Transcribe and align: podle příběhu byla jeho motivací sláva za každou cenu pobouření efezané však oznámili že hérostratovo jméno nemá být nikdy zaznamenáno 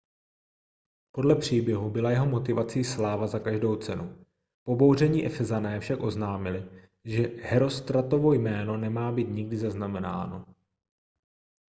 podle 1.11 1.35
příběhu 1.35 1.89
byla 1.89 2.11
jeho 2.11 2.25
motivací 2.25 2.83
sláva 2.83 3.27
za 3.27 3.39
každou 3.39 3.75
cenu 3.75 4.25
pobouření 4.65 5.25
efezané 5.25 5.79
však 5.79 5.99
oznámili 5.99 6.89
že 7.05 7.21
hérostratovo 7.27 8.33
jméno 8.33 8.77
nemá 8.77 9.11
být 9.11 9.27
nikdy 9.27 9.57
zaznamenáno 9.57 10.45